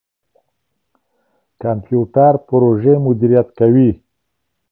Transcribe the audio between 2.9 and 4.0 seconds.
مديريت کوي.